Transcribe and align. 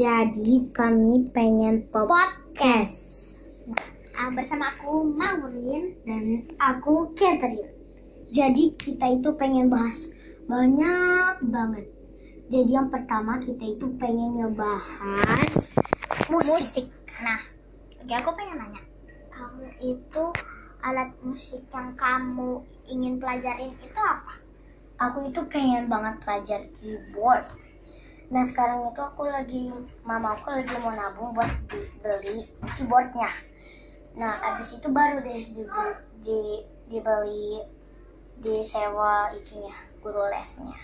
Jadi 0.00 0.72
kami 0.72 1.28
pengen 1.28 1.84
podcast. 1.92 2.96
Ah, 4.16 4.32
bersama 4.32 4.72
aku 4.72 5.04
Maureen. 5.12 5.92
Dan 6.08 6.48
aku 6.56 7.12
Catherine. 7.12 7.68
Jadi 8.32 8.80
kita 8.80 9.20
itu 9.20 9.28
pengen 9.36 9.68
bahas 9.68 10.08
banyak 10.48 11.44
banget. 11.44 11.84
Jadi 12.48 12.80
yang 12.80 12.88
pertama 12.88 13.36
kita 13.44 13.76
itu 13.76 13.92
pengen 14.00 14.40
ngebahas 14.40 15.76
musik. 16.32 16.88
Nah, 17.20 17.44
oke 18.00 18.14
aku 18.24 18.30
pengen 18.40 18.56
nanya. 18.56 18.80
Kamu 19.28 19.68
itu 19.84 20.24
alat 20.80 21.12
musik 21.20 21.60
yang 21.76 21.92
kamu 22.00 22.64
ingin 22.88 23.20
pelajarin 23.20 23.68
itu 23.68 24.00
apa? 24.00 24.40
Aku 24.96 25.28
itu 25.28 25.44
pengen 25.52 25.92
banget 25.92 26.16
belajar 26.24 26.60
keyboard. 26.72 27.44
Nah 28.30 28.46
sekarang 28.46 28.86
itu 28.86 29.02
aku 29.02 29.26
lagi, 29.26 29.74
mama 30.06 30.38
aku 30.38 30.54
lagi 30.54 30.70
mau 30.78 30.94
nabung 30.94 31.34
buat 31.34 31.50
beli 31.98 32.46
keyboardnya. 32.78 33.26
Nah 34.14 34.38
abis 34.54 34.78
itu 34.78 34.86
baru 34.86 35.18
deh 35.18 35.50
di, 35.50 35.66
di, 36.22 36.40
dibeli, 36.86 37.58
disewa 38.38 39.34
itunya, 39.34 39.74
guru 39.98 40.30
lesnya. 40.30 40.78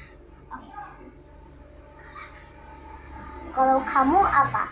Kalau 3.54 3.78
kamu 3.78 4.20
apa? 4.26 4.66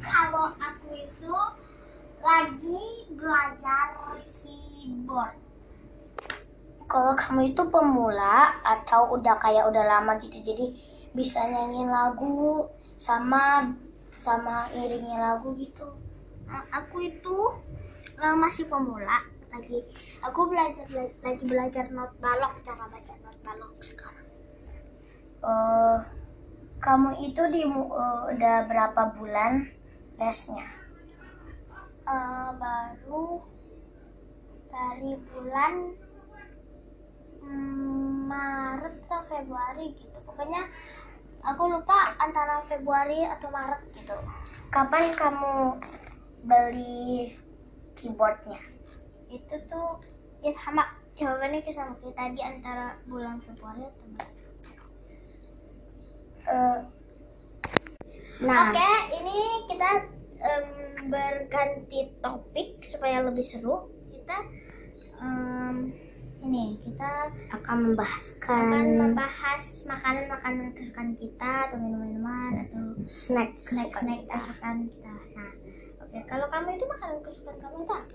Kalau 0.00 0.56
aku 0.56 0.88
itu 0.96 1.36
lagi 2.24 3.12
belajar 3.12 3.92
keyboard. 4.32 5.36
Kalau 6.88 7.12
kamu 7.12 7.52
itu 7.52 7.62
pemula 7.68 8.56
atau 8.64 9.20
udah 9.20 9.36
kayak 9.36 9.68
udah 9.68 9.84
lama 9.84 10.16
gitu, 10.16 10.40
jadi 10.40 10.93
bisa 11.14 11.46
nyanyiin 11.46 11.88
lagu 11.88 12.66
sama 12.98 13.70
sama 14.18 14.66
iringin 14.74 15.22
lagu 15.22 15.54
gitu. 15.54 15.94
Eh, 16.50 16.64
Aku 16.74 16.98
itu 17.00 17.38
eh, 18.18 18.36
masih 18.36 18.66
pemula 18.66 19.22
lagi. 19.54 19.86
Aku 20.26 20.50
belajar 20.50 20.84
lagi 21.22 21.44
belajar 21.46 21.86
not 21.94 22.10
balok 22.18 22.58
cara 22.66 22.90
baca 22.90 23.14
not 23.22 23.38
balok 23.46 23.72
sekarang. 23.78 24.28
Eh, 25.44 25.98
kamu 26.82 27.10
itu 27.22 27.42
di 27.54 27.62
eh, 27.62 28.20
udah 28.34 28.56
berapa 28.66 29.02
bulan 29.14 29.70
lesnya? 30.18 30.66
Eh, 32.04 32.50
baru 32.58 33.40
dari 34.74 35.14
bulan 35.30 35.72
mm, 37.38 38.26
Maret 38.26 38.94
atau 39.06 39.22
Februari 39.30 39.94
gitu. 39.94 40.18
Pokoknya 40.26 40.66
aku 41.44 41.62
lupa 41.68 42.16
antara 42.16 42.64
Februari 42.64 43.20
atau 43.24 43.52
Maret 43.52 43.84
gitu. 43.92 44.16
Kapan 44.72 45.12
kamu 45.12 45.78
beli 46.48 47.36
keyboardnya? 47.94 48.60
Itu 49.28 49.54
tuh 49.68 50.00
ya 50.40 50.52
sama 50.56 50.84
jawabannya 51.14 51.62
kayak 51.62 51.76
sama 51.76 51.92
kayak 52.00 52.16
tadi 52.16 52.40
antara 52.42 52.98
bulan 53.06 53.38
Februari 53.38 53.84
atau 53.84 54.06
Maret. 54.08 54.32
Eh, 56.44 56.80
nah, 58.44 58.68
Oke, 58.68 58.90
ini 59.16 59.38
kita 59.64 59.90
em, 60.44 60.68
berganti 61.08 62.12
topik 62.20 62.84
supaya 62.84 63.24
lebih 63.24 63.44
seru. 63.44 63.88
Kita 64.08 64.36
em, 65.24 65.92
ini 66.44 66.76
kita 66.76 67.32
akan 67.56 67.76
membahaskan 67.90 68.68
akan 68.68 68.88
membahas 69.00 69.64
makanan-makanan 69.88 70.76
kesukaan 70.76 71.12
kita 71.16 71.52
atau 71.68 71.76
minuman-minuman 71.80 72.68
atau 72.68 72.82
snack 73.08 73.56
snack-snack 73.56 74.28
kesukaan 74.28 74.28
kita. 74.28 74.36
kesukaan 74.36 74.78
kita. 74.84 75.14
Nah, 75.32 75.52
oke, 76.04 76.18
kalau 76.28 76.46
kamu 76.52 76.68
itu 76.76 76.84
makanan 76.84 77.18
kesukaan 77.24 77.58
kamu 77.64 77.76
itu 77.80 77.92
apa? 77.96 78.14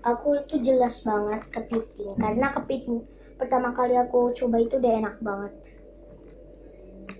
Aku 0.00 0.28
itu 0.40 0.54
jelas 0.64 1.04
banget 1.04 1.42
kepiting 1.52 2.16
karena 2.16 2.46
kepiting 2.56 3.04
pertama 3.36 3.76
kali 3.76 3.92
aku 4.00 4.32
coba 4.32 4.56
itu 4.64 4.80
udah 4.80 4.92
enak 5.04 5.16
banget. 5.20 5.52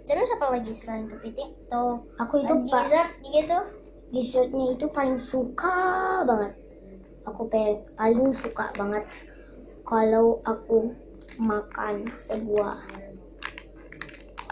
Terus 0.09 0.29
apa 0.33 0.47
lagi 0.57 0.73
selain 0.73 1.05
kepiting? 1.07 1.53
Atau 1.69 2.09
Aku 2.17 2.41
itu 2.41 2.55
pak 2.73 2.83
dessert 2.89 3.13
gitu? 3.21 3.59
dessertnya 4.11 4.75
itu 4.75 4.87
paling 4.91 5.21
suka 5.21 6.25
banget. 6.25 6.57
Aku 7.29 7.47
paling 7.47 8.33
suka 8.33 8.73
banget 8.75 9.05
kalau 9.91 10.39
aku 10.47 10.95
makan 11.35 12.07
sebuah 12.15 12.79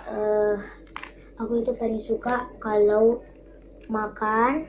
eh 0.09 0.57
aku 1.39 1.53
itu 1.63 1.71
paling 1.79 2.03
suka 2.03 2.51
kalau 2.59 3.23
makan 3.87 4.67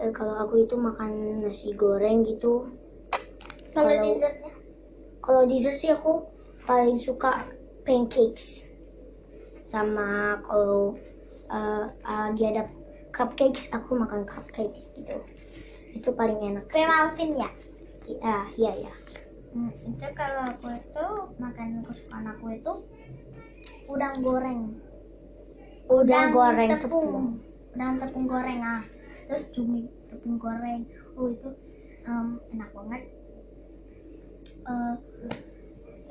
eh, 0.00 0.12
kalau 0.12 0.34
aku 0.40 0.64
itu 0.64 0.74
makan 0.80 1.44
nasi 1.44 1.76
goreng 1.76 2.24
gitu 2.24 2.72
Kalau 3.76 3.84
Kalau- 3.92 4.08
dessertnya? 4.08 4.52
kalau 5.20 5.42
dessert 5.44 5.76
sih 5.76 5.92
aku 5.92 6.24
paling 6.64 6.96
suka 6.96 7.44
pancakes 7.84 8.72
sama 9.60 10.40
kalau 10.40 10.96
eh, 11.52 11.84
eh, 11.84 12.28
dia 12.32 12.48
ada 12.54 12.64
cupcakes 13.12 13.68
aku 13.70 13.92
makan 13.92 14.24
cupcakes 14.24 14.94
gitu 14.96 15.20
itu 15.92 16.08
paling 16.12 16.40
enak 16.40 16.64
Kue 16.68 16.84
muffin 16.84 17.36
ya? 17.36 17.48
Ah 18.22 18.46
iya 18.54 18.72
ya 18.86 18.94
Hmm, 19.56 19.72
itu 19.72 20.08
kalau 20.12 20.44
aku 20.52 20.68
itu 20.68 21.06
makanan 21.40 21.80
kesukaan 21.80 22.28
aku 22.28 22.60
itu 22.60 22.72
udang 23.88 24.12
goreng. 24.20 24.76
udah 25.88 26.28
goreng 26.28 26.68
tepung. 26.76 26.84
tepung 26.84 27.26
Udang 27.72 27.92
tepung 27.96 28.26
goreng 28.28 28.60
ah. 28.60 28.84
Terus 29.24 29.48
cumi 29.56 29.88
tepung 30.12 30.36
goreng. 30.36 30.84
Oh 31.16 31.32
itu 31.32 31.56
em, 32.04 32.36
enak 32.52 32.68
banget. 32.76 33.02
Eh, 34.68 34.94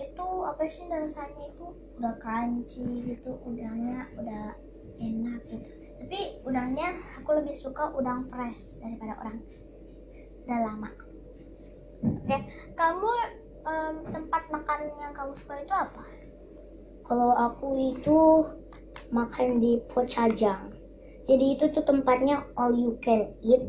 itu 0.01 0.27
apa 0.41 0.63
sih 0.65 0.89
rasanya 0.89 1.45
itu 1.45 1.65
udah 2.01 2.17
crunchy 2.17 3.13
gitu, 3.13 3.37
udangnya 3.45 4.09
udah 4.17 4.57
enak 4.97 5.45
gitu. 5.53 5.69
Tapi 6.01 6.19
udangnya 6.49 6.89
aku 7.21 7.29
lebih 7.37 7.53
suka 7.53 7.93
udang 7.93 8.25
fresh 8.25 8.81
daripada 8.81 9.21
udang 9.21 9.37
udah 10.49 10.59
lama. 10.65 11.04
Oke, 12.03 12.37
kamu 12.75 13.11
em, 13.65 13.95
tempat 14.11 14.43
makan 14.51 14.79
yang 14.99 15.13
kamu 15.15 15.31
suka 15.37 15.61
itu 15.61 15.73
apa? 15.73 16.03
kalau 17.05 17.37
aku 17.37 17.93
itu 17.93 18.19
makan 19.13 19.61
di 19.61 19.77
Pocajang 19.93 20.73
jadi 21.29 21.45
itu 21.57 21.69
tuh 21.69 21.85
tempatnya 21.85 22.45
all 22.57 22.73
you 22.73 22.97
can 22.97 23.29
eat 23.45 23.61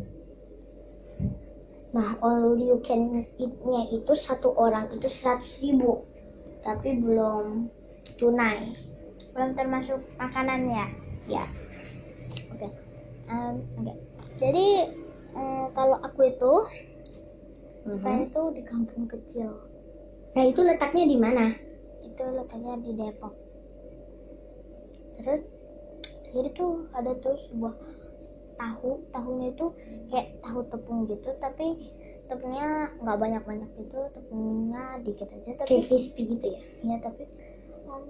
nah 1.93 2.17
all 2.25 2.57
you 2.57 2.81
can 2.81 3.25
eat-nya 3.37 3.89
itu 3.93 4.13
satu 4.17 4.53
orang 4.57 4.89
itu 4.93 5.09
100 5.09 5.65
ribu 5.65 6.05
tapi 6.65 6.99
belum 6.99 7.71
tunai 8.17 8.65
Belum 9.37 9.53
termasuk 9.53 10.01
makanan 10.17 10.65
ya? 10.65 10.87
ya 11.29 11.45
Oke. 12.57 12.73
Em, 13.29 13.61
oke. 13.77 13.93
Jadi 14.41 14.89
em, 15.37 15.69
kalau 15.77 16.01
aku 16.01 16.25
itu 16.25 16.53
suka 17.87 18.11
Mhm. 18.11 18.27
itu 18.27 18.43
di 18.57 18.63
kampung 18.67 19.05
kecil. 19.07 19.51
nah 20.37 20.45
itu 20.45 20.61
letaknya 20.61 21.05
di 21.09 21.17
mana 21.17 21.47
Itu 22.05 22.25
letaknya 22.29 22.75
di 22.83 22.91
Depok. 22.93 23.35
Terus 25.17 25.43
jadi 26.35 26.49
tuh 26.53 26.85
ada 26.93 27.13
tuh 27.17 27.37
sebuah 27.49 27.73
tahu, 28.57 28.91
tahunya 29.13 29.47
itu 29.53 29.67
kayak 30.13 30.29
tahu 30.45 30.61
tepung 30.69 31.09
gitu, 31.09 31.29
tapi 31.41 31.77
tepungnya 32.29 32.91
nggak 33.01 33.19
banyak-banyak 33.21 33.71
gitu, 33.81 34.01
tepungnya 34.13 34.99
dikit 35.05 35.29
aja, 35.33 35.53
tapi 35.57 35.69
kayak 35.81 35.85
crispy 35.89 36.23
gitu 36.37 36.47
ya 36.53 36.61
Iya 36.85 36.97
tapi 37.01 37.25
um, 37.89 38.05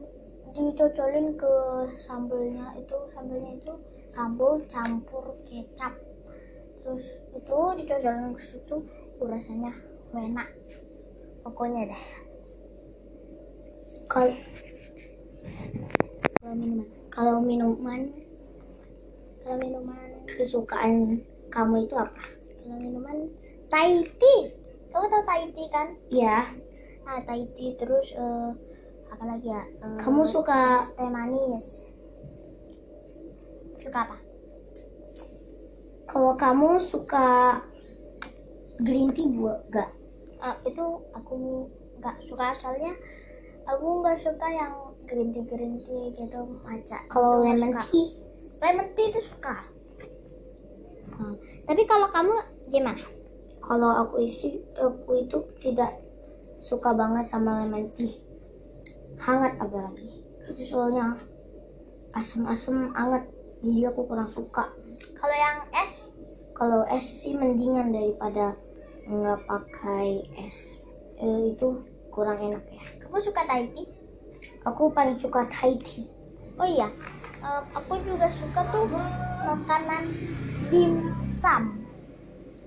dicocolin 0.56 1.36
ke 1.36 1.52
sambelnya 2.00 2.72
itu 2.80 2.96
sambelnya 3.12 3.50
itu 3.58 3.72
sambal 4.08 4.62
campur 4.72 5.36
kecap 5.44 5.94
terus 6.80 7.04
itu 7.34 7.58
dicocolin 7.82 8.32
ke 8.32 8.42
situ 8.42 8.76
rasanya 9.24 9.72
enak 10.12 10.48
pokoknya 11.40 11.88
deh. 11.88 12.02
Kalau 14.12 14.28
kalau 16.36 16.54
minuman. 16.60 16.92
Kalau 17.16 17.40
minuman 17.40 18.00
kalau 19.46 19.62
minuman 19.62 20.08
kesukaan 20.26 21.22
kamu 21.54 21.86
itu 21.86 21.94
apa? 21.94 22.22
Kalau 22.60 22.76
minuman 22.82 23.30
Thai 23.70 24.02
tea. 24.18 24.50
Kamu 24.90 25.06
tahu 25.06 25.22
Thai 25.22 25.42
tea 25.54 25.68
kan? 25.70 25.88
Ya 26.10 26.44
nah 27.06 27.22
Thai 27.22 27.46
tea 27.54 27.78
terus 27.78 28.10
eh, 28.10 28.50
apa 29.06 29.24
lagi 29.24 29.46
ya? 29.46 29.62
Eh, 29.62 29.98
kamu 30.02 30.26
suka 30.26 30.82
teh 30.98 31.06
manis. 31.06 31.86
Suka 33.78 33.98
apa? 34.02 34.16
Kalau 36.10 36.34
kamu 36.34 36.82
suka 36.82 37.62
green 38.80 39.10
tea 39.12 39.28
buat 39.30 39.60
gak 39.70 39.90
Ah, 40.36 40.52
itu 40.62 40.84
aku 41.16 41.64
nggak 41.96 42.16
suka 42.28 42.52
soalnya 42.52 42.92
aku 43.64 44.04
nggak 44.04 44.20
suka 44.20 44.46
yang 44.46 44.72
green 45.08 45.32
tea 45.32 45.42
green 45.42 45.80
tea 45.80 46.12
gitu 46.12 46.44
maca 46.60 46.98
Kalau 47.08 47.40
lemon 47.40 47.72
suka. 47.72 47.82
tea, 47.88 48.06
lemon 48.60 48.86
tea 48.92 49.06
itu 49.08 49.20
suka 49.24 49.56
Hmm, 51.16 51.32
tapi 51.64 51.82
kalau 51.88 52.12
kamu 52.12 52.34
gimana 52.68 53.00
Kalau 53.58 53.90
aku 53.96 54.20
isi, 54.22 54.60
aku 54.76 55.24
itu 55.24 55.40
tidak 55.58 55.96
suka 56.60 56.92
banget 56.92 57.24
sama 57.24 57.64
lemon 57.64 57.90
tea. 57.96 58.14
Hangat 59.18 59.58
apalagi. 59.58 60.22
Itu 60.46 60.62
soalnya 60.62 61.16
asam-asam 62.12 62.94
hangat. 62.94 63.26
Jadi 63.58 63.88
aku 63.88 64.06
kurang 64.06 64.28
suka. 64.28 64.70
kalau 65.16 65.34
yang 65.34 65.66
es 65.74 66.14
Kalau 66.52 66.86
es 66.86 67.02
sih 67.02 67.34
mendingan 67.34 67.90
daripada 67.90 68.54
nggak 69.06 69.40
pakai 69.46 70.20
es. 70.36 70.82
Eh, 71.16 71.54
itu 71.54 71.80
kurang 72.10 72.36
enak 72.36 72.64
ya. 72.68 72.84
kamu 73.00 73.16
suka 73.20 73.44
Thai 73.44 73.64
tea 73.72 73.88
Aku 74.66 74.90
paling 74.90 75.16
suka 75.16 75.46
Thai 75.48 75.78
tea. 75.80 76.04
oh 76.56 76.64
iya 76.64 76.88
em, 77.40 77.62
aku 77.72 77.96
juga 78.02 78.26
suka 78.28 78.66
tuh 78.68 78.84
makanan 79.44 80.04
dimsum 80.68 81.62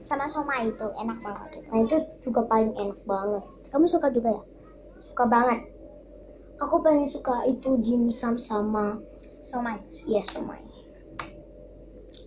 sama 0.02 0.26
somai 0.26 0.70
itu 0.70 0.88
enak 0.96 1.18
banget 1.22 1.50
Nah 1.68 1.80
itu 1.82 1.96
juga 2.24 2.42
paling 2.46 2.74
enak 2.74 2.98
banget. 3.04 3.44
kamu 3.70 3.86
suka 3.86 4.08
juga 4.10 4.30
ya 4.34 4.44
Suka 5.06 5.24
banget. 5.28 5.60
Aku 6.58 6.80
paling 6.80 7.06
suka 7.06 7.44
itu 7.46 7.76
dimsum 7.82 8.40
sama 8.40 8.98
somai 9.46 9.78
ya 10.06 10.24
somai. 10.26 10.62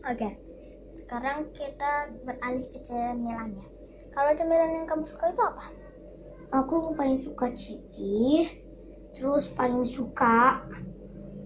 Oke, 0.03 0.29
sekarang 0.99 1.47
kita 1.55 2.11
beralih 2.23 2.67
ke 2.69 2.79
cemilannya. 2.82 3.71
Kalau 4.12 4.32
cemilan 4.37 4.70
yang 4.76 4.85
kamu 4.85 5.09
suka 5.09 5.32
itu 5.32 5.41
apa? 5.41 5.64
Aku 6.53 6.93
paling 6.93 7.17
suka 7.17 7.49
ciki, 7.49 8.44
terus 9.17 9.49
paling 9.56 9.88
suka 9.88 10.61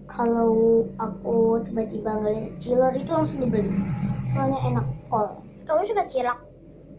kalau 0.03 0.83
aku 0.99 1.63
tiba-tiba 1.63 2.19
ngeliat 2.19 2.59
cilor 2.59 2.91
itu 2.91 3.07
langsung 3.07 3.39
dibeli. 3.47 3.71
Soalnya 4.27 4.59
enak 4.67 4.85
kol. 5.07 5.39
Kamu 5.63 5.83
suka 5.87 6.03
cilok? 6.03 6.39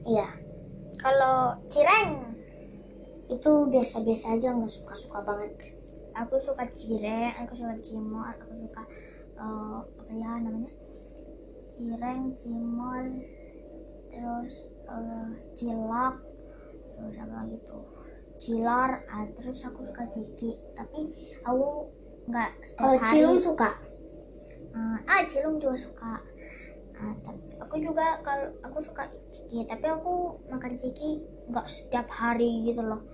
Iya, 0.09 0.29
Kalau 0.99 1.61
cireng, 1.69 2.33
itu 3.29 3.51
biasa-biasa 3.69 4.41
aja 4.41 4.57
nggak 4.57 4.73
suka-suka 4.73 5.21
banget. 5.21 5.77
aku 6.19 6.35
suka 6.43 6.67
cireng, 6.75 7.31
aku 7.39 7.55
suka 7.55 7.79
cimol, 7.79 8.25
aku 8.27 8.51
suka 8.57 8.83
eh, 9.39 9.79
apa 9.85 10.13
ya 10.17 10.33
namanya? 10.43 10.73
Cireng, 11.77 12.35
cimol, 12.35 13.23
terus 14.11 14.75
eh, 14.89 15.29
cilok, 15.55 16.15
terus 16.97 17.17
apa 17.21 17.35
lagi 17.45 17.59
tuh? 17.63 17.85
Cilor, 18.39 18.91
ah, 19.07 19.25
terus 19.35 19.59
aku 19.63 19.85
suka 19.87 20.05
ciki. 20.09 20.57
Tapi 20.73 20.99
aku 21.43 21.91
nggak 22.29 22.51
setiap 22.65 22.83
Kalau 22.83 22.97
hari. 22.99 23.09
cilung 23.11 23.39
suka. 23.41 23.71
Eh, 24.69 24.99
ah 25.09 25.23
cilung 25.27 25.57
juga 25.59 25.77
suka 25.77 26.13
Ah, 26.99 27.15
tapi 27.23 27.41
aku 27.63 27.79
juga 27.79 28.19
kalau 28.27 28.51
aku 28.59 28.83
suka 28.83 29.07
ciki 29.31 29.63
tapi 29.65 29.87
aku 29.87 30.35
makan 30.51 30.75
ciki 30.75 31.23
nggak 31.47 31.67
setiap 31.71 32.11
hari 32.11 32.67
gitu 32.67 32.83
loh 32.83 33.07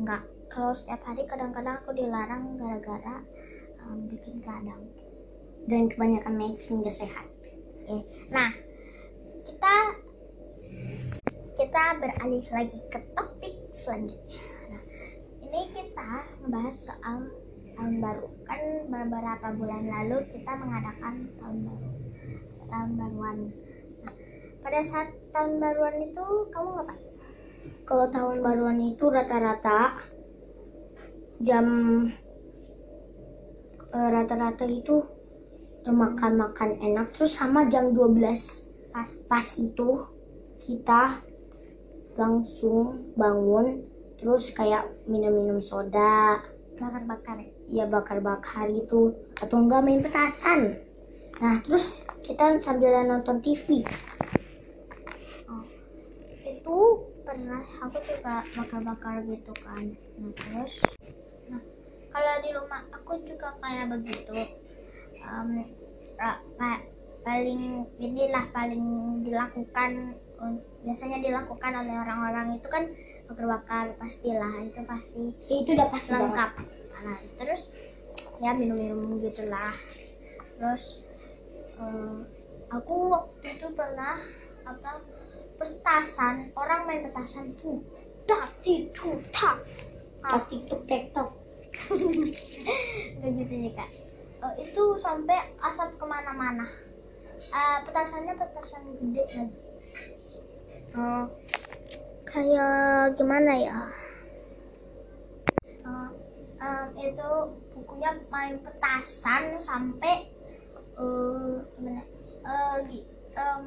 nggak 0.00 0.24
kalau 0.48 0.72
setiap 0.72 1.04
hari 1.04 1.28
kadang-kadang 1.28 1.76
aku 1.76 1.92
dilarang 1.92 2.56
gara-gara 2.56 3.20
em, 3.76 4.08
bikin 4.08 4.40
radang 4.40 4.88
Dan 5.68 5.90
kebanyakan 5.90 6.32
medicine 6.32 6.80
nggak 6.80 6.94
sehat. 6.96 7.26
Eh, 7.90 8.00
nah 8.30 8.48
kita 9.44 9.74
kita 11.56 11.96
beralih 11.96 12.44
lagi 12.52 12.78
ke 12.92 13.00
topik 13.16 13.54
selanjutnya. 13.72 14.44
Nah 14.68 14.82
ini 15.48 15.60
kita 15.72 16.10
ngebahas 16.44 16.76
soal 16.76 17.18
tahun 17.76 17.94
baru. 18.04 18.28
Kan 18.44 18.60
beberapa 18.92 19.48
bulan 19.56 19.88
lalu 19.88 20.28
kita 20.28 20.52
mengadakan 20.52 21.32
tahun 21.40 21.58
baru 21.64 21.88
tahun 22.66 22.90
baruan. 22.98 23.38
Nah, 24.02 24.14
pada 24.60 24.80
saat 24.84 25.08
tahun 25.30 25.62
baruan 25.62 25.96
itu 26.02 26.24
kamu 26.50 26.68
ngapain 26.76 27.02
Kalau 27.86 28.06
tahun 28.10 28.36
baruan 28.42 28.78
itu 28.82 29.04
rata-rata 29.06 30.02
jam 31.40 31.66
eh, 33.94 34.08
rata-rata 34.10 34.66
itu 34.66 35.02
makan-makan 35.86 36.82
enak 36.82 37.14
terus 37.14 37.38
sama 37.38 37.70
jam 37.70 37.94
12 37.94 38.18
pas. 38.90 39.10
pas 39.30 39.46
itu 39.54 40.02
kita 40.58 41.22
langsung 42.16 43.12
bangun 43.14 43.84
terus 44.16 44.50
kayak 44.56 44.88
minum-minum 45.04 45.60
soda. 45.60 46.40
Bakar-bakar 46.76 47.36
ya? 47.40 47.48
Ya 47.66 47.84
bakar-bakar 47.88 48.68
itu 48.72 49.12
atau 49.40 49.56
enggak 49.60 49.80
main 49.84 50.00
petasan. 50.04 50.80
Nah 51.40 51.60
terus 51.64 52.04
kita 52.24 52.56
sambil 52.60 53.04
nonton 53.04 53.40
TV 53.44 53.84
Oh, 55.46 55.64
itu 56.44 56.78
pernah 57.22 57.62
aku 57.80 57.98
juga 58.08 58.44
bakar-bakar 58.56 59.24
gitu 59.28 59.52
kan. 59.62 59.84
Nah 60.20 60.32
terus? 60.36 60.74
Nah 61.48 61.62
kalau 62.12 62.34
di 62.44 62.50
rumah 62.52 62.82
aku 62.92 63.20
juga 63.24 63.52
kayak 63.60 63.92
begitu. 63.92 64.36
Pa- 66.56 66.86
paling 67.26 67.82
inilah 67.98 68.46
paling 68.54 68.84
dilakukan 69.26 70.14
biasanya 70.84 71.18
dilakukan 71.24 71.72
oleh 71.72 71.96
orang-orang 71.96 72.60
itu 72.60 72.68
kan 72.68 72.84
bakar-bakar 73.26 73.96
pastilah 73.96 74.52
itu 74.62 74.80
pasti 74.84 75.32
itu 75.48 75.70
udah 75.72 75.88
pasti 75.88 76.12
lengkap. 76.12 76.50
Nah, 77.02 77.18
terus 77.40 77.72
ya 78.44 78.52
minum-minum 78.52 79.16
gitulah. 79.18 79.72
Terus 80.60 81.00
eh, 81.80 82.18
aku 82.68 82.94
waktu 83.10 83.46
itu 83.56 83.66
pernah 83.72 84.20
apa 84.68 85.00
petasan. 85.56 86.52
Orang 86.52 86.84
main 86.84 87.08
petasan 87.08 87.56
tuh 87.56 87.80
tadi 88.28 88.92
tuh 88.92 89.16
tak 89.32 89.62
Tak 90.26 90.42
tiktok 90.50 90.82
tiktok. 90.90 91.30
Begitu 93.22 93.70
juga 93.70 93.86
Eh, 94.36 94.68
itu 94.68 94.84
sampai 95.00 95.38
asap 95.64 95.96
ke 95.96 96.04
mana-mana. 96.04 96.66
Eh, 97.40 97.78
petasannya 97.88 98.36
petasan 98.36 98.84
gede 99.00 99.24
lagi 99.32 99.75
Eh, 100.96 101.24
kayak 102.28 103.14
gimana 103.16 103.52
ya? 103.56 103.76
Eh, 105.86 106.10
em, 106.66 106.86
itu 107.06 107.30
bukunya 107.72 108.10
main 108.32 108.56
petasan 108.64 109.42
sampai 109.68 110.14
eh 110.96 111.54
gimana? 111.76 112.02
Eh, 112.46 112.76
gi- 112.90 113.08
em, 113.36 113.62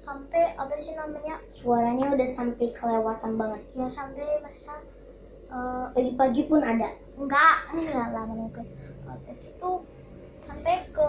sampai 0.00 0.42
apa 0.56 0.74
sih 0.84 0.94
namanya? 0.96 1.36
Suaranya 1.52 2.06
udah 2.14 2.28
sampai 2.28 2.66
kelewatan 2.76 3.32
banget. 3.40 3.62
Ya 3.76 3.86
sampai 3.88 4.26
masa 4.44 4.74
eh, 5.50 5.84
pagi-pagi 5.94 6.42
pun 6.50 6.60
ada? 6.62 6.88
Enggak 7.18 7.54
enggak 7.74 8.08
lah 8.14 8.24
mungkin 8.28 8.66
Eh, 9.08 9.18
itu 9.32 9.48
tuh 9.60 9.76
sampai 10.46 10.76
ke 10.96 11.08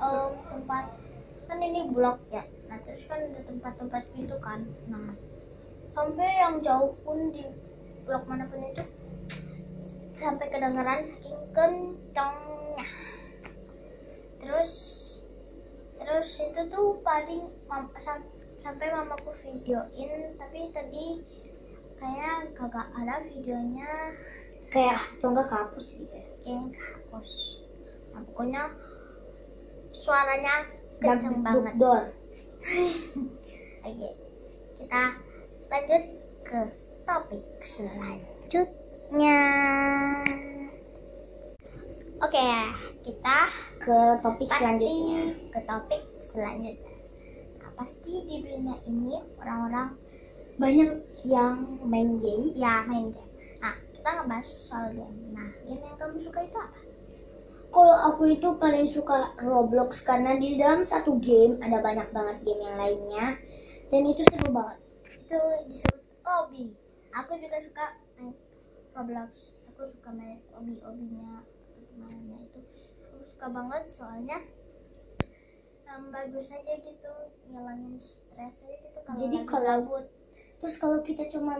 em, 0.00 0.32
tempat 0.50 0.84
kan 1.50 1.58
ini 1.58 1.90
blok 1.90 2.22
ya. 2.30 2.46
Nah 2.70 2.78
terus 2.86 3.02
kan 3.10 3.18
ada 3.18 3.42
tempat-tempat 3.42 4.06
gitu 4.14 4.38
kan. 4.38 4.62
Nah 4.86 5.18
sampai 5.90 6.30
yang 6.38 6.62
jauh 6.62 6.94
pun 7.02 7.34
di 7.34 7.42
blok 8.06 8.22
mana 8.30 8.46
pun 8.46 8.62
itu 8.62 8.86
sampai 10.14 10.46
kedengaran 10.46 11.02
saking 11.02 11.40
kencangnya 11.50 12.86
terus 14.36 14.70
terus 15.98 16.28
itu 16.38 16.60
tuh 16.70 17.00
paling 17.02 17.48
mam- 17.66 17.92
sam- 17.98 18.28
sampai 18.60 18.92
mamaku 18.92 19.32
videoin 19.42 20.36
tapi 20.38 20.70
tadi 20.70 21.24
kayak 21.98 22.56
kagak 22.56 22.88
ada 22.96 23.20
videonya. 23.26 24.14
Kayak 24.70 25.02
atau 25.18 25.34
enggak 25.34 25.50
kapus 25.50 25.98
gitu 25.98 26.14
ya 26.14 26.30
yang 26.46 26.70
hapus 26.70 27.58
nah 28.14 28.22
pokoknya 28.22 28.62
suaranya 29.90 30.62
kenceng 31.00 31.40
banget. 31.40 31.74
dor. 31.80 32.12
oke 33.88 34.08
kita 34.76 35.02
lanjut 35.72 36.02
ke 36.44 36.60
topik 37.08 37.44
selanjutnya. 37.64 39.40
Oke 42.20 42.48
kita 43.00 43.38
ke 43.80 43.98
topik 44.20 44.48
pasti 44.52 44.60
selanjutnya. 44.60 45.48
ke 45.48 45.60
topik 45.64 46.02
selanjutnya. 46.20 46.96
Nah, 47.60 47.70
pasti 47.80 48.14
di 48.28 48.36
dunia 48.44 48.76
ini 48.84 49.16
orang-orang 49.40 49.96
banyak 50.60 51.00
yang 51.24 51.80
main 51.88 52.20
game. 52.20 52.52
Ya 52.52 52.84
main 52.84 53.08
game. 53.08 53.32
Nah 53.64 53.72
kita 53.96 54.08
ngebahas 54.20 54.44
soal 54.44 54.92
game. 54.92 55.32
Nah 55.32 55.48
game 55.64 55.80
yang 55.80 55.96
kamu 55.96 56.20
suka 56.20 56.44
itu 56.44 56.60
apa 56.60 56.76
kalau 57.70 57.94
aku 58.10 58.26
itu 58.28 58.48
paling 58.58 58.84
suka 58.84 59.34
Roblox 59.38 60.02
karena 60.02 60.34
di 60.36 60.58
dalam 60.58 60.82
satu 60.82 61.16
game 61.16 61.58
ada 61.62 61.78
banyak 61.78 62.10
banget 62.10 62.36
game 62.42 62.62
yang 62.62 62.76
lainnya. 62.76 63.26
Dan 63.90 64.06
itu 64.06 64.22
seru 64.26 64.50
banget. 64.50 64.78
Itu 65.26 65.38
disebut 65.66 66.02
obi 66.22 66.74
aku 67.10 67.32
juga 67.38 67.58
suka 67.58 67.84
main 68.14 68.34
Roblox. 68.94 69.30
Aku 69.70 69.82
suka 69.86 70.10
main 70.10 70.38
obi 70.54 70.78
obinya 70.82 71.42
atau 71.42 71.82
gimana 71.90 72.36
itu. 72.42 72.60
Aku 73.06 73.16
suka 73.22 73.46
banget 73.50 73.82
soalnya 73.90 74.38
em, 75.86 76.02
bagus 76.14 76.54
aja 76.54 76.74
gitu 76.78 77.12
ngilangin 77.50 77.98
stres 77.98 78.62
aja 78.62 78.76
gitu 78.78 78.98
kalau 79.02 79.18
Jadi 79.18 79.36
kalau- 79.42 79.66
gabut. 79.66 80.04
Terus 80.60 80.76
kalau 80.76 80.98
kita 81.02 81.24
cuma 81.26 81.56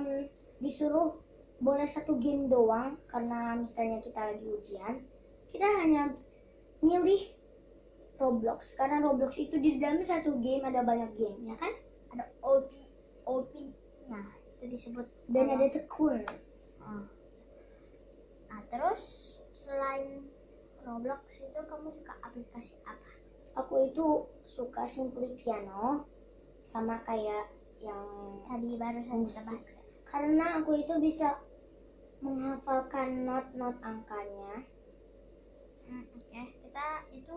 disuruh 0.60 1.18
boleh 1.58 1.88
satu 1.88 2.14
game 2.16 2.46
doang 2.46 3.00
karena 3.04 3.56
misalnya 3.56 3.98
kita 3.98 4.20
lagi 4.22 4.44
ujian, 4.44 5.02
kita 5.50 5.66
hanya 5.82 6.14
milih 6.80 7.34
Roblox 8.16 8.78
karena 8.78 9.02
Roblox 9.02 9.36
itu 9.36 9.58
di 9.58 9.82
dalamnya 9.82 10.06
satu 10.06 10.38
game 10.38 10.64
ada 10.64 10.86
banyak 10.86 11.10
game 11.18 11.50
ya 11.50 11.56
kan? 11.58 11.72
ada 12.10 12.26
obi 12.42 12.90
obi 13.22 13.70
nya 14.10 14.22
itu 14.58 14.66
disebut 14.66 15.06
Dan 15.30 15.46
ada 15.46 15.70
tekun. 15.70 16.26
Ah. 16.82 17.06
nah 18.50 18.60
terus 18.66 19.02
selain 19.54 20.26
Roblox 20.82 21.22
itu 21.38 21.60
kamu 21.68 21.88
suka 21.92 22.14
aplikasi 22.24 22.80
apa 22.82 23.10
Aku 23.58 23.90
itu 23.90 24.30
suka 24.46 24.86
Simply 24.86 25.34
Piano 25.34 26.06
sama 26.62 27.02
kayak 27.02 27.50
yang 27.82 28.06
tadi 28.46 28.78
barusan 28.78 29.26
kita 29.26 29.42
bahas. 29.48 29.66
Karena 30.06 30.60
aku 30.60 30.78
itu 30.78 30.94
bisa 31.02 31.40
menghafalkan 32.20 33.24
not-not 33.26 33.74
angkanya. 33.82 34.62
Oke 35.90 36.40
kita 36.62 36.86
itu 37.10 37.34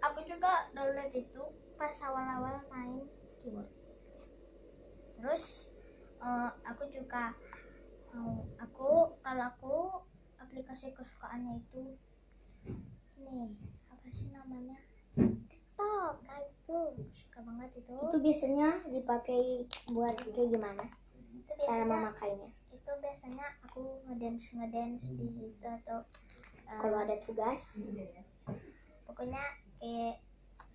aku 0.00 0.18
juga 0.26 0.66
download 0.74 1.14
itu 1.14 1.42
pas 1.74 1.94
awal-awal 2.02 2.58
main 2.68 3.06
keyboard 3.38 3.70
terus 5.14 5.70
eh, 6.18 6.50
aku 6.64 6.84
juga 6.90 7.34
eh, 8.10 8.38
aku 8.58 8.90
kalau 9.18 9.44
aku 9.46 9.74
aplikasi 10.36 10.90
kesukaannya 10.90 11.62
itu 11.62 11.94
nih 13.16 13.54
apa 13.86 14.06
sih 14.10 14.28
namanya 14.28 14.78
TikTok 15.48 16.14
itu 16.26 16.78
suka 17.14 17.38
banget 17.40 17.70
itu 17.78 17.94
Itu 17.94 18.18
biasanya 18.18 18.68
dipakai 18.90 19.70
buat 19.88 20.16
kayak 20.26 20.50
gimana? 20.50 20.84
itu 21.34 21.52
Cara 21.62 21.86
biasanya 21.86 21.86
memakainya. 21.86 22.48
itu 22.74 22.90
biasanya 23.00 23.46
aku 23.62 24.02
ngedance 24.04 24.52
ngedance 24.52 25.06
di 25.14 25.26
situ 25.30 25.62
atau 25.64 26.02
eh, 26.02 26.33
Kalau 26.64 26.98
ada 27.00 27.16
tugas, 27.22 27.78
pokoknya 29.06 29.44
kayak 29.78 30.18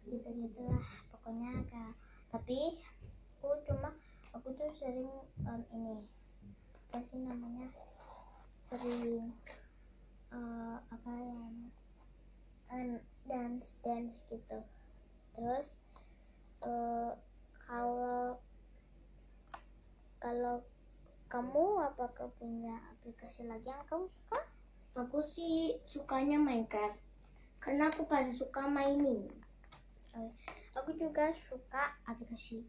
gitu 0.08 0.30
gitulah 0.32 0.86
pokoknya 1.12 1.52
kayak 1.70 1.94
tapi 2.32 2.80
aku 3.38 3.58
cuma 3.68 3.92
aku 4.32 4.54
tuh 4.56 4.70
sering 4.74 5.10
em, 5.44 5.62
ini 5.76 6.06
apa 6.90 7.04
sih 7.10 7.20
namanya 7.22 7.68
sering 8.62 9.34
eh, 10.32 10.78
apa 10.78 11.12
yang 11.14 11.54
em, 12.70 13.02
dance 13.28 13.82
dance 13.82 14.24
gitu. 14.30 14.62
Terus 15.36 15.82
eh, 16.64 17.12
kalau 17.66 18.40
kalau 20.24 20.64
kamu 21.30 21.66
apakah 21.86 22.30
punya 22.42 22.78
aplikasi 22.98 23.46
lagi 23.46 23.70
yang 23.70 23.86
kamu 23.86 24.10
suka 24.10 24.42
aku 24.96 25.20
sih 25.22 25.78
sukanya 25.86 26.40
Minecraft. 26.40 26.98
Karena 27.60 27.92
aku 27.92 28.08
paling 28.08 28.32
suka 28.32 28.66
mining. 28.66 29.28
Oke. 30.16 30.32
Aku 30.80 30.96
juga 30.96 31.28
suka 31.36 32.00
aplikasi 32.08 32.64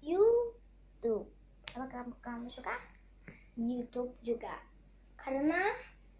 YouTube. 0.00 1.28
Apa 1.76 1.86
kamu, 1.86 2.12
kamu 2.24 2.48
suka? 2.48 2.72
YouTube 3.54 4.16
juga. 4.24 4.64
Karena 5.20 5.60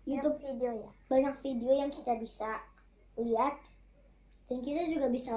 YouTube 0.04 0.37
YouTube 0.37 0.37
video 0.45 0.71
ya. 0.85 0.90
banyak 1.09 1.35
video 1.45 1.73
yang 1.76 1.90
kita 1.92 2.16
bisa 2.21 2.61
lihat 3.16 3.57
dan 4.49 4.59
kita 4.61 4.83
juga 4.92 5.07
bisa 5.09 5.35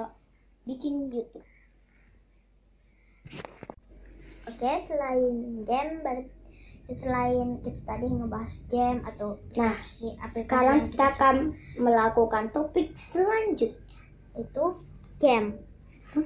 bikin 0.68 1.08
YouTube. 1.08 1.46
Oke, 4.44 4.70
selain 4.84 5.64
game 5.64 6.04
ber- 6.04 6.43
selain 6.92 7.64
kita 7.64 7.80
tadi 7.88 8.12
ngebahas 8.12 8.54
game 8.68 9.00
atau 9.08 9.40
Nah, 9.56 9.72
aplikasi 10.20 10.44
Sekarang 10.44 10.78
kita 10.84 11.04
akan 11.16 11.36
melakukan 11.80 12.44
topik 12.52 12.92
selanjutnya. 12.92 13.80
itu 14.34 14.64
game. 15.22 15.56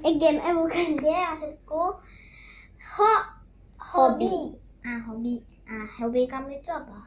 Eh 0.03 0.15
game 0.17 0.41
eh 0.41 0.55
bukan 0.57 0.89
game 1.05 1.27
maksudku 1.29 1.85
ho 2.99 3.13
hobi. 3.79 4.57
Ah 4.83 4.99
hobi. 5.07 5.45
Ah 5.69 5.87
hobi 6.01 6.25
kamu 6.27 6.59
itu 6.59 6.73
apa? 6.73 7.07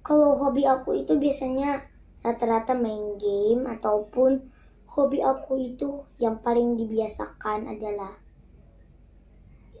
Kalau 0.00 0.38
hobi 0.38 0.64
aku 0.64 1.04
itu 1.04 1.18
biasanya 1.18 1.84
rata-rata 2.24 2.72
main 2.72 3.18
game 3.18 3.66
ataupun 3.68 4.48
hobi 4.88 5.18
aku 5.20 5.58
itu 5.60 6.06
yang 6.22 6.40
paling 6.40 6.78
dibiasakan 6.78 7.68
adalah 7.68 8.16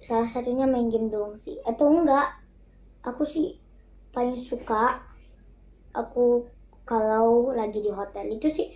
salah 0.00 0.28
satunya 0.28 0.64
main 0.66 0.88
game 0.90 1.08
doang 1.12 1.36
sih. 1.36 1.60
Atau 1.62 1.92
enggak, 1.92 2.39
aku 3.00 3.22
sih 3.24 3.56
paling 4.10 4.36
suka 4.36 5.00
aku 5.94 6.44
kalau 6.84 7.54
lagi 7.54 7.82
di 7.82 7.90
hotel 7.90 8.26
itu 8.30 8.50
sih 8.50 8.68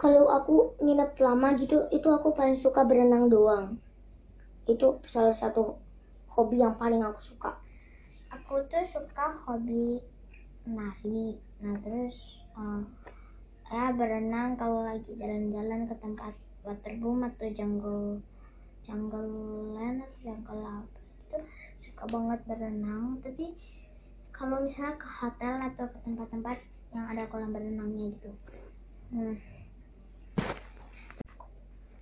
kalau 0.00 0.32
aku 0.32 0.80
nginep 0.80 1.12
lama 1.20 1.52
gitu 1.60 1.84
itu 1.92 2.08
aku 2.08 2.32
paling 2.32 2.56
suka 2.56 2.88
berenang 2.88 3.28
doang. 3.28 3.76
Itu 4.64 4.96
salah 5.04 5.36
satu 5.36 5.76
hobi 6.32 6.64
yang 6.64 6.80
paling 6.80 7.04
aku 7.04 7.20
suka. 7.20 7.60
Aku 8.32 8.64
tuh 8.64 8.80
suka 8.88 9.28
hobi 9.28 10.00
nari. 10.64 11.36
Nah 11.60 11.76
terus 11.84 12.40
eh, 12.56 12.80
ya 13.68 13.92
berenang 13.92 14.56
kalau 14.56 14.88
lagi 14.88 15.12
jalan-jalan 15.20 15.84
ke 15.84 15.94
tempat 16.00 16.32
waterboom 16.64 17.20
atau 17.28 17.52
jungle 17.52 18.24
jungle 18.88 19.28
land 19.76 20.00
atau 20.00 20.32
jungle 20.32 20.64
apa 20.64 20.98
itu 21.28 21.38
suka 21.84 22.04
banget 22.08 22.40
berenang. 22.46 23.18
Tapi 23.24 23.56
kalau 24.32 24.60
misalnya 24.64 24.96
ke 24.96 25.08
hotel 25.08 25.54
atau 25.72 25.84
ke 25.88 25.98
tempat-tempat 26.04 26.58
yang 26.90 27.04
ada 27.08 27.28
kolam 27.28 27.52
berenangnya 27.52 28.12
gitu. 28.16 28.30
Hmm. 29.12 29.36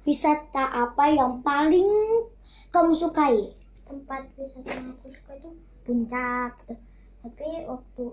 Wisata 0.04 0.88
apa 0.88 1.04
yang 1.12 1.44
paling 1.44 1.88
kamu 2.72 2.92
sukai? 2.96 3.58
tempat 3.88 4.28
wisata 4.36 4.68
yang 4.68 4.92
aku 4.92 5.08
suka 5.08 5.32
itu 5.40 5.50
puncak 5.88 6.52
gitu. 6.68 6.76
tapi 7.24 7.48
waktu 7.64 8.04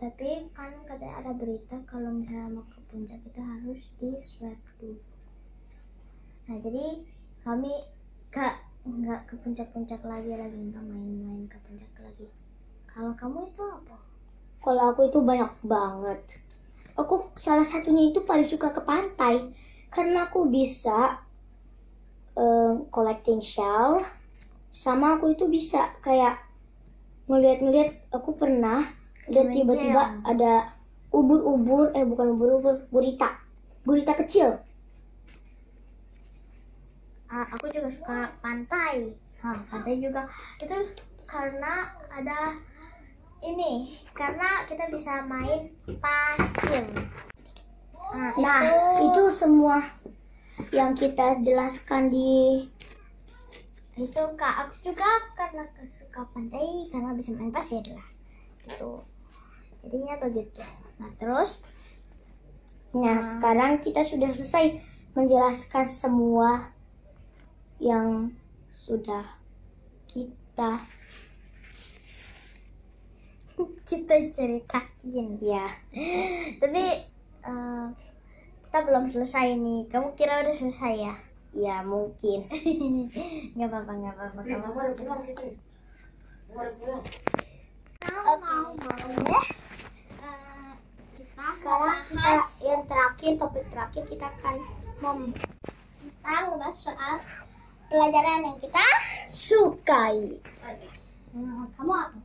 tapi 0.00 0.28
kan 0.56 0.72
katanya 0.88 1.14
ada 1.20 1.32
berita 1.36 1.76
kalau 1.84 2.08
misalnya 2.08 2.48
mau 2.48 2.64
ke 2.72 2.80
puncak 2.88 3.20
itu 3.20 3.40
harus 3.44 3.80
di 4.00 4.10
swab 4.16 4.56
dulu 4.80 4.96
nah 6.48 6.56
jadi 6.56 7.04
kami 7.44 7.72
gak 8.32 8.56
nggak 8.80 9.28
ke 9.28 9.34
puncak-puncak 9.44 10.00
lagi 10.08 10.32
lagi 10.32 10.56
nggak 10.56 10.80
main-main 10.80 11.44
ke 11.44 11.58
puncak 11.68 11.92
lagi. 12.00 12.26
Kalau 12.88 13.12
kamu 13.12 13.52
itu 13.52 13.60
apa? 13.60 13.96
Kalau 14.60 14.92
aku 14.92 15.08
itu 15.08 15.20
banyak 15.20 15.52
banget. 15.64 16.20
Aku 16.96 17.28
salah 17.36 17.64
satunya 17.64 18.08
itu 18.08 18.24
paling 18.24 18.44
suka 18.44 18.72
ke 18.72 18.80
pantai. 18.80 19.52
Karena 19.92 20.28
aku 20.28 20.48
bisa 20.48 21.20
eh, 22.36 22.74
collecting 22.88 23.44
shell. 23.44 24.00
Sama 24.72 25.20
aku 25.20 25.36
itu 25.36 25.44
bisa 25.50 25.92
kayak 26.00 26.40
ngeliat-ngeliat 27.28 28.10
aku 28.10 28.34
pernah 28.34 28.82
Main 29.30 29.54
tiba-tiba 29.54 30.18
ada 30.26 30.74
ubur-ubur 31.14 31.92
eh 31.94 32.02
bukan 32.02 32.26
ubur-ubur 32.32 32.74
gurita. 32.88 33.38
Gurita 33.84 34.16
kecil 34.16 34.69
Ah, 37.30 37.46
aku 37.46 37.70
juga 37.70 37.86
suka 37.86 38.26
pantai. 38.42 39.14
Hah, 39.38 39.56
pantai 39.70 40.02
juga 40.02 40.26
itu 40.58 40.74
karena 41.24 41.88
ada 42.10 42.58
ini 43.40 43.86
karena 44.12 44.66
kita 44.66 44.90
bisa 44.90 45.22
main 45.24 45.70
pasir. 46.02 46.84
Nah, 48.10 48.34
nah 48.34 48.60
itu, 48.66 49.14
itu 49.14 49.24
semua 49.30 49.78
yang 50.74 50.92
kita 50.98 51.38
jelaskan 51.40 52.10
di 52.10 52.66
itu 53.94 54.22
kak 54.34 54.54
aku 54.66 54.74
juga 54.90 55.08
karena 55.38 55.62
suka 55.94 56.26
pantai 56.34 56.90
karena 56.90 57.14
bisa 57.14 57.30
main 57.38 57.54
pasir 57.54 57.80
lah. 57.94 58.08
Gitu. 58.66 59.00
Jadinya 59.86 60.18
begitu. 60.18 60.60
Nah, 60.98 61.08
terus 61.16 61.62
Nah, 62.90 63.22
sekarang 63.22 63.78
kita 63.78 64.02
sudah 64.02 64.34
selesai 64.34 64.82
menjelaskan 65.14 65.86
semua 65.86 66.74
yang 67.80 68.28
sudah 68.68 69.24
kita 70.04 70.84
kita 73.88 74.14
ceritain. 74.30 75.28
ya. 75.40 75.66
Tapi 76.60 76.84
eh, 77.44 77.86
kita 78.68 78.78
belum 78.84 79.04
selesai 79.08 79.56
nih. 79.56 79.88
Kamu 79.88 80.12
kira 80.14 80.44
udah 80.44 80.54
selesai 80.54 80.94
ya? 80.96 81.14
Ya, 81.50 81.76
mungkin. 81.82 82.46
nggak 83.56 83.68
apa-apa, 83.68 83.92
nggak 83.96 84.14
apa-apa. 84.14 84.40
Kamu 84.44 84.70
Oke. 86.50 86.94
mau 88.40 88.74
mau 88.74 88.74
ya 89.28 89.40
Eh, 90.20 90.72
kita 91.16 91.46
Sekarang 91.62 92.00
kita 92.10 92.32
yang 92.64 92.82
terakhir, 92.86 93.32
topik 93.38 93.64
terakhir 93.70 94.02
kita 94.08 94.26
akan 94.28 94.56
mem 95.00 95.18
kita 95.32 95.48
kita 96.00 96.32
ngebahas 96.48 96.76
soal 96.80 97.16
pelajaran 97.90 98.46
yang 98.46 98.58
kita 98.62 98.86
Sukai. 99.26 100.38
Hmm, 101.30 101.66
kamu 101.74 101.92
apa? 101.94 102.18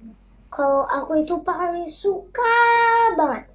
Kalau 0.50 0.88
aku 0.88 1.22
itu 1.22 1.36
paling 1.46 1.86
suka 1.86 2.58
banget 3.14 3.46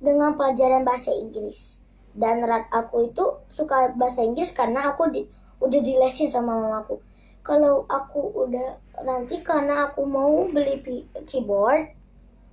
dengan 0.00 0.34
pelajaran 0.34 0.82
bahasa 0.84 1.12
Inggris. 1.16 1.80
Dan 2.12 2.42
rat 2.42 2.66
aku 2.68 3.08
itu 3.12 3.24
suka 3.54 3.94
bahasa 3.94 4.24
Inggris 4.24 4.50
karena 4.52 4.92
aku 4.92 5.08
di, 5.08 5.24
udah 5.62 5.80
dilesin 5.80 6.28
sama 6.28 6.56
mamaku. 6.56 7.00
Kalau 7.40 7.88
aku 7.88 8.48
udah 8.48 8.76
nanti 9.06 9.40
karena 9.40 9.88
aku 9.88 10.04
mau 10.04 10.44
beli 10.50 10.82
keyboard, 11.24 11.94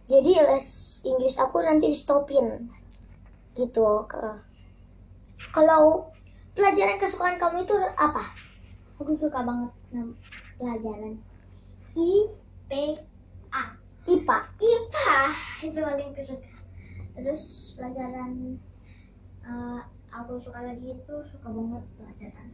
jadi 0.07 0.45
les 0.53 1.01
Inggris 1.03 1.35
aku 1.41 1.59
nanti 1.65 1.91
di 1.91 1.97
stopin. 1.97 2.69
Gitu. 3.57 3.83
Kalau 5.51 6.13
pelajaran 6.55 7.01
kesukaan 7.01 7.35
kamu 7.35 7.67
itu 7.67 7.75
apa? 7.99 8.44
Aku 8.95 9.11
suka 9.15 9.43
banget 9.43 9.71
pelajaran 10.55 11.19
IPA. 11.95 13.03
IPA. 14.05 14.37
IPA 14.55 15.17
itu 15.63 15.79
paling 15.79 16.07
aku 16.15 16.23
suka. 16.23 16.49
Terus 17.15 17.43
pelajaran 17.75 18.59
eh, 19.43 19.81
aku 20.11 20.39
suka 20.39 20.63
lagi 20.63 20.95
itu 20.95 21.15
suka 21.27 21.47
banget 21.51 21.83
pelajaran 21.99 22.47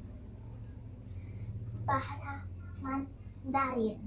bahasa 1.86 2.46
Mandarin. 2.82 4.00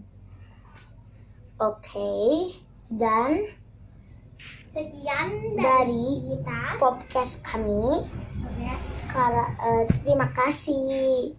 Oke. 1.58 2.14
Dan 2.90 3.46
Sekian 4.74 5.54
Dari- 5.54 5.62
dari 5.62 6.04
kita. 6.34 6.60
podcast 6.82 7.46
kami 7.46 8.02
sekarang 8.90 9.54
eh, 9.62 9.84
terima 10.02 10.26
kasih 10.34 11.30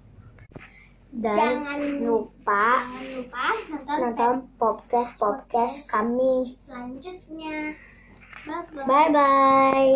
dan 1.16 1.64
Jangan 1.64 1.82
lupa 2.04 2.66
Jangan 2.84 3.06
lupa 3.16 3.44
nonton, 3.72 3.98
nonton 4.04 4.34
podcast 4.60 5.12
podcast 5.16 5.76
kami 5.88 6.54
selanjutnya. 6.60 7.72
Bye 8.46 8.62
bye. 8.76 8.86
bye 8.86 9.10
bye 9.10 9.96